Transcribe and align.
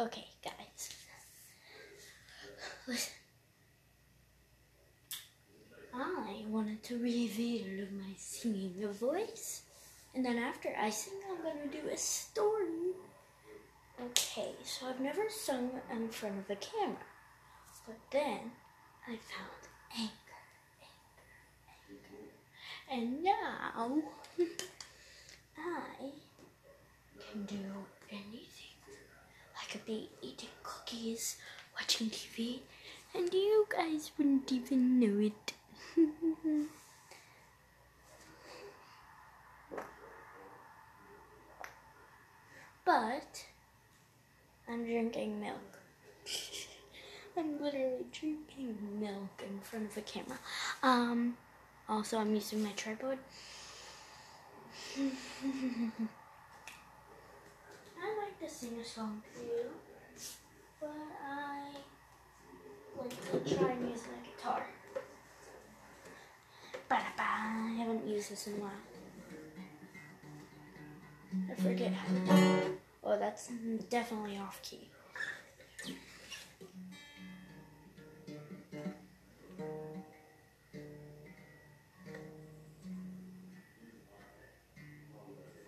Okay, 0.00 0.24
guys. 0.42 0.88
Listen. 2.88 3.12
I 5.92 6.42
wanted 6.48 6.82
to 6.84 6.96
reveal 6.98 7.86
my 7.92 8.14
singing 8.16 8.88
voice. 8.94 9.60
And 10.14 10.24
then 10.24 10.38
after 10.38 10.70
I 10.80 10.88
sing, 10.88 11.20
I'm 11.30 11.42
gonna 11.42 11.70
do 11.70 11.86
a 11.92 11.98
story. 11.98 12.94
Okay, 14.02 14.52
so 14.64 14.86
I've 14.86 15.00
never 15.00 15.28
sung 15.28 15.70
in 15.92 16.08
front 16.08 16.38
of 16.38 16.48
a 16.48 16.56
camera. 16.56 16.96
But 17.86 17.98
then 18.10 18.52
I 19.06 19.18
found 19.28 19.68
Anchor, 19.98 20.40
Anchor. 21.90 22.30
And 22.90 23.22
now 23.22 24.00
I 25.58 26.10
can 27.20 27.44
do 27.44 27.84
anything. 28.10 28.59
Could 29.70 29.86
be 29.86 30.10
eating 30.20 30.48
cookies, 30.64 31.36
watching 31.76 32.10
TV, 32.10 32.58
and 33.14 33.32
you 33.32 33.66
guys 33.70 34.10
wouldn't 34.18 34.50
even 34.50 34.98
know 34.98 35.20
it. 35.20 35.52
but 42.84 43.46
I'm 44.68 44.84
drinking 44.84 45.40
milk. 45.40 45.78
I'm 47.36 47.62
literally 47.62 48.06
drinking 48.10 48.76
milk 48.98 49.44
in 49.48 49.60
front 49.60 49.88
of 49.88 49.96
a 49.96 50.00
camera. 50.00 50.40
Um, 50.82 51.36
also, 51.88 52.18
I'm 52.18 52.34
using 52.34 52.64
my 52.64 52.72
tripod. 52.72 53.18
To 58.40 58.48
sing 58.48 58.78
a 58.80 58.84
song 58.84 59.22
too, 59.34 59.68
but 60.80 60.88
I 61.22 61.74
like 62.98 63.10
to 63.32 63.54
try 63.54 63.72
and 63.72 63.90
use 63.90 64.02
my 64.04 64.18
guitar. 64.26 64.66
Ba-da-ba. 66.88 67.22
I 67.22 67.74
haven't 67.76 68.06
used 68.08 68.30
this 68.30 68.46
in 68.46 68.54
a 68.54 68.56
while. 68.56 68.70
I 71.50 71.54
forget 71.60 71.92
how 71.92 72.14
to 72.14 72.20
do. 72.20 72.78
Oh, 73.04 73.18
that's 73.18 73.50
definitely 73.90 74.38
off 74.38 74.62
key. 74.62 74.88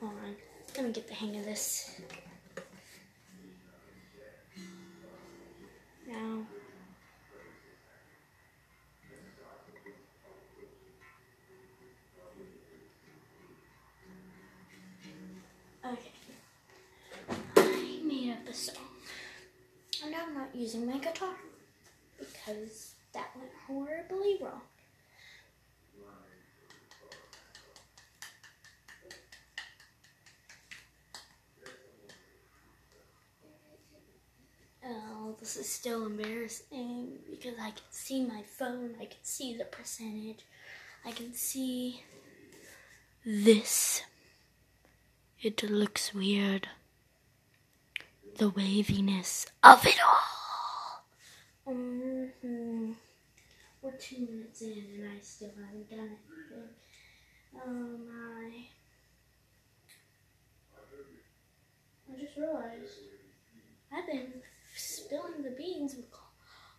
Hold 0.00 0.12
on. 0.24 0.36
Let 0.74 0.86
me 0.86 0.92
get 0.92 1.06
the 1.06 1.14
hang 1.14 1.36
of 1.36 1.44
this. 1.44 2.00
Because 22.18 22.94
that 23.12 23.30
went 23.36 23.50
horribly 23.66 24.38
wrong. 24.40 24.62
Oh, 34.84 35.36
this 35.38 35.56
is 35.56 35.68
still 35.68 36.06
embarrassing 36.06 37.18
because 37.30 37.54
I 37.60 37.70
can 37.70 37.84
see 37.90 38.24
my 38.24 38.42
phone, 38.42 38.96
I 39.00 39.04
can 39.04 39.22
see 39.22 39.56
the 39.56 39.64
percentage, 39.64 40.40
I 41.04 41.12
can 41.12 41.32
see 41.34 42.02
this. 43.24 44.02
It 45.40 45.62
looks 45.62 46.14
weird. 46.14 46.68
The 48.38 48.48
waviness 48.48 49.46
of 49.62 49.86
it 49.86 49.98
all. 50.04 50.41
Hmm 51.66 52.92
We're 53.80 53.92
two 53.92 54.26
minutes 54.26 54.62
in 54.62 54.84
and 54.96 55.08
I 55.08 55.20
still 55.20 55.50
haven't 55.50 55.90
done 55.90 56.00
anything. 56.00 56.68
Oh 57.54 57.98
my. 58.08 58.50
I 62.10 62.20
just 62.20 62.36
realized 62.36 62.98
I've 63.92 64.06
been 64.06 64.32
spilling 64.76 65.42
the 65.42 65.50
beans 65.50 65.94
with 65.94 66.06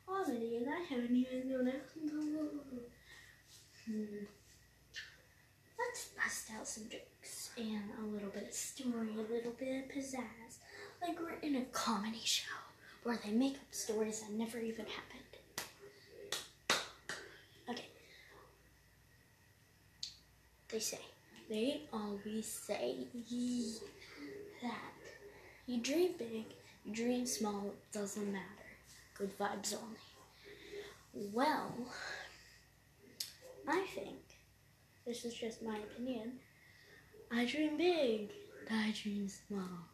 comedy 0.05 0.57
and 0.57 0.67
I 0.69 0.81
haven't 0.93 1.15
even 1.15 1.67
it. 1.67 1.83
Hmm. 3.85 4.25
Let's 5.79 6.09
bust 6.15 6.49
out 6.57 6.67
some 6.67 6.89
jokes 6.89 7.51
and 7.57 7.89
a 8.01 8.05
little 8.05 8.29
bit 8.29 8.47
of 8.47 8.53
story, 8.53 9.09
a 9.09 9.33
little 9.33 9.51
bit 9.51 9.83
of 9.83 9.91
pizzazz. 9.91 10.59
Like 11.01 11.19
we're 11.19 11.39
in 11.41 11.55
a 11.55 11.65
comedy 11.65 12.21
show 12.23 12.72
where 13.03 13.19
they 13.23 13.31
make 13.31 13.55
up 13.55 13.71
stories 13.71 14.21
that 14.21 14.31
never 14.31 14.57
even 14.57 14.85
happened. 14.85 15.19
Okay. 17.69 17.87
They 20.69 20.79
say, 20.79 20.99
they 21.49 21.81
always 21.91 22.47
say 22.47 23.07
that 24.61 24.93
you 25.67 25.81
dream 25.81 26.13
big, 26.17 26.45
you 26.85 26.93
dream 26.93 27.25
small, 27.25 27.73
doesn't 27.91 28.31
matter. 28.31 28.45
Good 29.17 29.37
vibes 29.37 29.75
only. 29.75 29.99
Well, 31.31 31.71
I 33.67 33.85
think 33.93 34.17
this 35.05 35.25
is 35.25 35.33
just 35.33 35.61
my 35.61 35.77
opinion. 35.77 36.39
I 37.31 37.45
dream 37.45 37.77
big, 37.77 38.29
I 38.71 38.93
dream 39.01 39.27
small, 39.29 39.87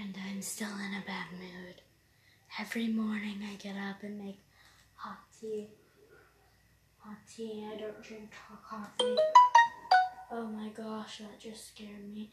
and 0.00 0.16
I'm 0.28 0.42
still 0.42 0.68
in 0.68 0.94
a 0.94 1.04
bad 1.06 1.26
mood. 1.32 1.82
Every 2.60 2.88
morning 2.88 3.40
I 3.42 3.56
get 3.56 3.74
up 3.76 4.02
and 4.02 4.18
make 4.18 4.38
hot 4.94 5.18
tea. 5.40 5.68
Hot 6.98 7.16
tea, 7.34 7.66
I 7.72 7.76
don't 7.76 8.02
drink 8.02 8.30
hot 8.48 8.62
coffee. 8.64 9.16
Oh 10.30 10.46
my 10.46 10.68
gosh, 10.68 11.18
that 11.18 11.40
just 11.40 11.68
scared 11.68 12.12
me. 12.12 12.30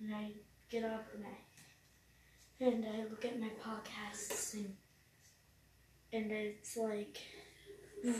And 0.00 0.14
I 0.14 0.30
get 0.70 0.84
up 0.84 1.06
and 1.14 1.24
I 1.24 2.64
and 2.64 2.84
I 2.84 3.02
look 3.10 3.24
at 3.24 3.38
my 3.38 3.50
podcasts 3.62 4.54
and 4.54 4.74
and 6.12 6.32
it's 6.32 6.76
like 6.76 7.18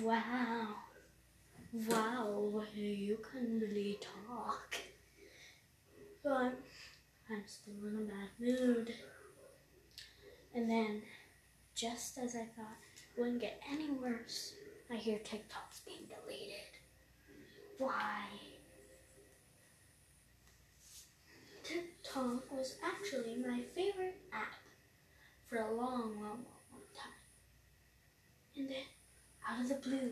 wow. 0.02 0.68
Wow, 1.88 2.62
you 2.76 3.18
can 3.32 3.58
really 3.58 3.98
talk. 4.28 4.76
But 6.22 6.54
I'm 7.30 7.42
still 7.46 7.86
in 7.86 7.96
a 7.96 8.00
bad 8.00 8.28
mood. 8.38 8.94
And 10.54 10.70
then, 10.70 11.02
just 11.74 12.18
as 12.18 12.34
I 12.34 12.46
thought 12.56 12.76
it 12.96 13.20
wouldn't 13.20 13.40
get 13.40 13.60
any 13.70 13.90
worse, 13.90 14.52
I 14.90 14.96
hear 14.96 15.18
TikTok's 15.18 15.80
being 15.80 16.06
deleted. 16.06 16.78
Why? 17.78 18.26
TikTok 21.62 22.52
was 22.52 22.76
actually 22.84 23.36
my 23.36 23.62
favorite 23.74 24.20
app 24.32 24.52
for 25.48 25.56
a 25.56 25.74
long, 25.74 26.20
long, 26.20 26.20
long, 26.20 26.44
long 26.72 26.82
time. 26.94 27.12
And 28.56 28.68
then, 28.68 28.84
out 29.48 29.62
of 29.62 29.68
the 29.70 29.74
blue, 29.76 30.10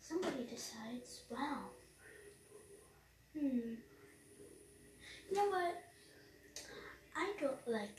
somebody 0.00 0.44
decides, 0.48 1.22
wow, 1.28 1.70
hmm, 3.36 3.74
you 5.30 5.36
know 5.36 5.48
what? 5.48 5.87
Like. 7.68 7.98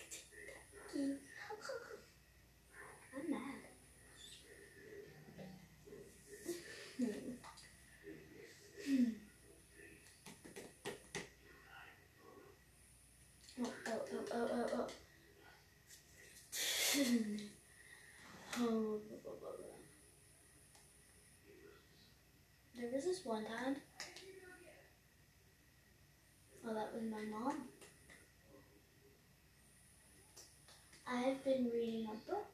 I'm 3.16 3.30
mad. 3.30 3.40
Oh, 13.62 13.74
oh, 13.88 13.92
oh, 13.92 14.26
oh, 14.34 14.48
oh, 14.52 14.68
oh. 14.74 14.88
oh. 18.58 19.00
There 22.76 22.90
was 22.92 23.06
this 23.06 23.24
one 23.24 23.46
time. 23.46 23.76
Oh, 26.68 26.74
that 26.74 26.92
was 26.92 27.04
my 27.04 27.22
mom. 27.30 27.70
I've 31.12 31.44
been 31.44 31.72
reading 31.74 32.08
a 32.08 32.30
book, 32.30 32.46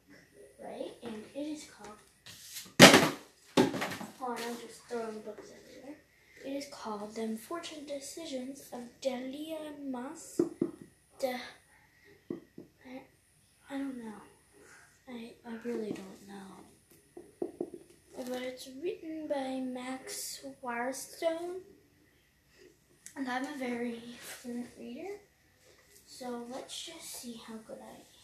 right? 0.64 0.92
And 1.02 1.22
it 1.34 1.38
is 1.38 1.66
called. 1.66 1.98
Hold 4.18 4.30
on, 4.30 4.38
I'm 4.48 4.56
just 4.66 4.82
throwing 4.88 5.20
books 5.20 5.50
everywhere. 5.50 5.96
It 6.42 6.50
is 6.50 6.66
called 6.72 7.14
The 7.14 7.22
Unfortunate 7.22 7.86
Decisions 7.86 8.62
of 8.72 8.80
Delia 9.02 9.58
Mas. 9.84 10.40
De, 11.18 11.34
I, 12.30 13.02
I 13.70 13.76
don't 13.76 13.98
know. 13.98 14.22
I, 15.06 15.32
I 15.46 15.52
really 15.64 15.92
don't 15.92 16.26
know. 16.26 17.52
But 18.16 18.40
it's 18.40 18.70
written 18.82 19.28
by 19.28 19.60
Max 19.60 20.40
Wirestone. 20.62 21.60
And 23.16 23.28
I'm 23.28 23.44
a 23.44 23.58
very 23.58 24.00
fluent 24.18 24.68
reader. 24.78 25.18
So 26.06 26.46
let's 26.50 26.86
just 26.86 27.20
see 27.20 27.40
how 27.46 27.54
good 27.66 27.78
I 27.82 27.96
am. 27.96 28.15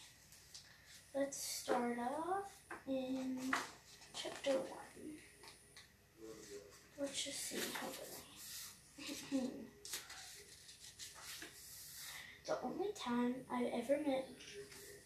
Let's 1.15 1.37
start 1.37 1.99
off 1.99 2.49
in 2.87 3.37
chapter 4.15 4.49
1. 4.49 4.61
Let's 6.99 7.23
just 7.23 7.39
see 7.39 7.59
how 7.79 7.87
am. 9.37 9.39
the 12.47 12.57
only 12.63 12.87
time 12.97 13.35
I've 13.51 13.71
ever 13.73 13.99
met 14.07 14.27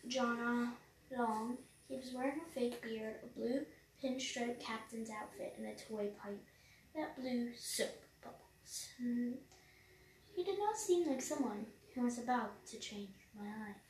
Jonah 0.07 0.71
Long, 1.11 1.57
he 1.89 1.97
was 1.97 2.13
wearing 2.15 2.39
a 2.39 2.51
fake 2.53 2.81
beard, 2.81 3.15
a 3.23 3.27
blue 3.37 3.65
pinstripe 4.01 4.61
captain's 4.61 5.09
outfit, 5.09 5.55
and 5.57 5.67
a 5.67 5.75
toy 5.75 6.07
pipe 6.23 6.41
that 6.95 7.19
blew 7.19 7.49
soap 7.57 8.01
bubbles. 8.23 8.87
Hmm. 8.97 9.31
He 10.33 10.45
did 10.45 10.57
not 10.57 10.77
seem 10.77 11.05
like 11.09 11.21
someone 11.21 11.65
who 11.93 12.03
was 12.03 12.17
about 12.17 12.65
to 12.67 12.79
change 12.79 13.09
my 13.37 13.47
life. 13.47 13.86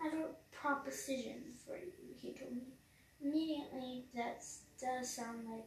I 0.00 0.08
have 0.08 0.14
a 0.14 0.54
proposition 0.54 1.42
for 1.64 1.76
you, 1.76 1.92
he 2.20 2.32
told 2.32 2.52
me. 2.52 2.74
Immediately, 3.22 4.04
that 4.14 4.44
does 4.80 5.14
sound 5.14 5.48
like 5.48 5.66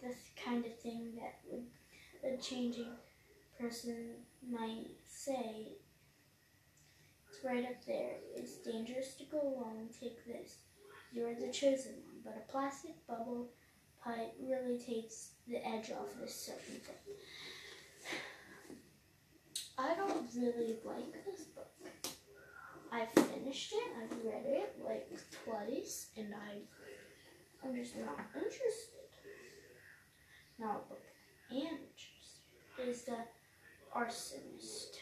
the 0.00 0.14
kind 0.42 0.64
of 0.64 0.78
thing 0.78 1.12
that 1.16 1.40
would 1.50 1.66
a 2.22 2.36
changing 2.36 2.92
person 3.58 3.96
might 4.48 4.86
say. 5.06 5.76
It's 7.28 7.44
right 7.44 7.64
up 7.64 7.84
there. 7.86 8.16
It's 8.34 8.56
dangerous 8.58 9.14
to 9.14 9.24
go 9.24 9.40
alone. 9.40 9.88
Take 9.98 10.24
this. 10.26 10.56
You're 11.12 11.34
the 11.34 11.48
chosen 11.52 11.92
one, 12.04 12.20
but 12.24 12.36
a 12.36 12.52
plastic 12.52 12.94
bubble 13.06 13.48
pipe 14.04 14.34
really 14.40 14.78
takes 14.78 15.30
the 15.48 15.56
edge 15.66 15.90
off 15.90 16.08
this 16.20 16.34
certain 16.34 16.80
thing. 16.80 17.14
I 19.78 19.94
don't 19.94 20.26
really 20.36 20.76
like 20.84 21.24
this 21.24 21.46
book. 21.46 21.69
Finished 23.60 23.72
it, 23.72 23.92
I've 24.02 24.24
read 24.24 24.46
it 24.46 24.76
like 24.82 25.06
twice, 25.44 26.08
and 26.16 26.32
I, 26.34 26.60
I'm 27.62 27.74
just 27.76 27.94
not 27.98 28.18
interested. 28.34 29.10
Now, 30.58 30.80
book 30.88 31.02
I 31.50 31.54
interested 31.54 32.88
is 32.88 33.02
The 33.02 33.18
Arsonist. 33.94 34.96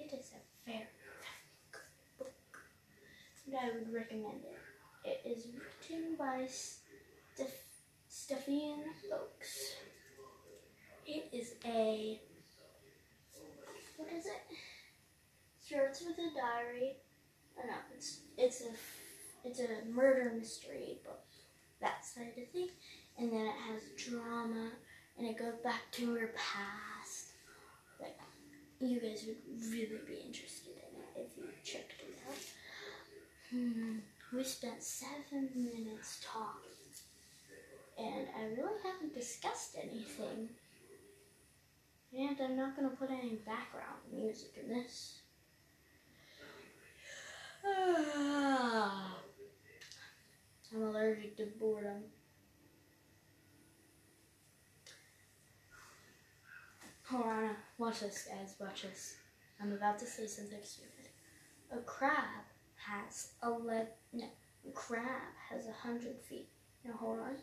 It 0.00 0.12
is 0.12 0.32
a 0.32 0.68
very, 0.68 0.88
very 0.88 1.46
good 1.70 2.18
book, 2.18 2.58
and 3.46 3.56
I 3.56 3.76
would 3.76 3.94
recommend 3.94 4.42
it. 4.42 4.58
It 5.04 5.30
is 5.30 5.46
written 5.54 6.16
by 6.18 6.48
Steph- 6.48 7.68
Stephen 8.08 8.86
Oakes. 9.12 9.76
It 11.06 11.28
is 11.32 11.54
a 11.64 12.20
what 13.96 14.08
is 14.12 14.26
it? 14.26 14.56
Starts 15.60 16.00
with 16.00 16.18
a 16.18 16.30
diary. 16.34 16.96
It's 18.50 18.62
a 18.62 19.46
it's 19.48 19.60
a 19.60 19.88
murder 19.88 20.32
mystery 20.36 20.98
book, 21.04 21.22
that 21.80 22.04
side 22.04 22.32
of 22.36 22.48
thing, 22.48 22.70
and 23.16 23.30
then 23.32 23.46
it 23.46 23.54
has 23.68 23.80
drama, 23.96 24.70
and 25.16 25.28
it 25.28 25.38
goes 25.38 25.54
back 25.62 25.82
to 25.92 26.16
her 26.16 26.34
past. 26.34 27.28
Like, 28.00 28.18
you 28.80 28.98
guys 28.98 29.24
would 29.28 29.36
really 29.70 30.00
be 30.04 30.26
interested 30.26 30.72
in 30.72 30.98
it 30.98 31.28
if 31.28 31.36
you 31.36 31.44
checked 31.62 31.94
it 32.00 32.18
out. 32.28 32.34
Hmm. 33.50 33.98
We 34.32 34.42
spent 34.42 34.82
seven 34.82 35.48
minutes 35.54 36.18
talking, 36.26 36.90
and 37.98 38.26
I 38.36 38.46
really 38.60 38.80
haven't 38.84 39.14
discussed 39.14 39.76
anything. 39.80 40.48
And 42.18 42.36
I'm 42.42 42.56
not 42.56 42.74
to 42.90 42.96
put 42.96 43.10
any 43.10 43.36
background 43.46 44.00
music 44.12 44.58
in 44.60 44.74
this. 44.74 45.19
I'm 50.72 50.82
allergic 50.82 51.36
to 51.36 51.46
boredom. 51.58 52.04
Hold 57.04 57.26
on, 57.26 57.56
watch 57.76 58.00
this, 58.00 58.28
guys. 58.28 58.54
Watch 58.60 58.82
this. 58.82 59.16
I'm 59.60 59.72
about 59.72 59.98
to 59.98 60.06
say 60.06 60.26
something 60.26 60.60
stupid. 60.62 61.08
A 61.72 61.78
crab 61.78 62.44
has 62.76 63.32
eleven. 63.42 63.88
No, 64.12 64.26
a 64.68 64.72
crab 64.72 65.34
has 65.50 65.66
a 65.66 65.72
hundred 65.72 66.20
feet. 66.20 66.48
Now 66.84 66.92
hold 66.92 67.18
on. 67.18 67.36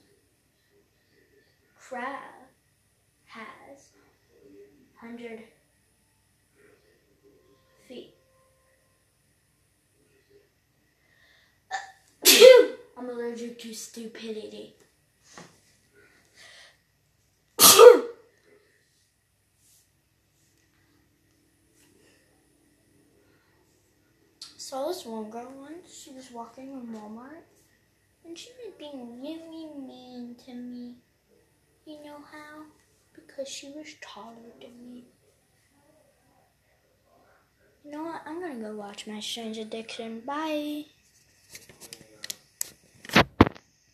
Crab 1.78 2.48
has 3.26 3.90
hundred 5.00 5.44
feet. 7.88 8.14
I'm 13.08 13.16
allergic 13.16 13.60
to 13.60 13.74
stupidity. 13.74 14.74
Saw 24.58 24.88
this 24.90 25.06
one 25.06 25.30
girl 25.30 25.50
once. 25.58 26.04
She 26.04 26.12
was 26.12 26.30
walking 26.32 26.70
in 26.70 26.88
Walmart, 26.88 27.44
and 28.26 28.38
she 28.38 28.50
was 28.62 28.74
being 28.78 29.22
really 29.22 29.68
mean 29.80 30.36
to 30.46 30.54
me. 30.54 30.96
You 31.86 32.04
know 32.04 32.18
how? 32.30 32.64
Because 33.14 33.48
she 33.48 33.70
was 33.70 33.96
taller 34.02 34.36
than 34.60 34.92
me. 34.92 35.06
You 37.86 37.92
know 37.92 38.04
what? 38.04 38.22
I'm 38.26 38.42
gonna 38.42 38.56
go 38.56 38.76
watch 38.76 39.08
my 39.08 39.22
Strange 39.22 39.58
Addiction. 39.58 40.20
Bye. 40.26 40.88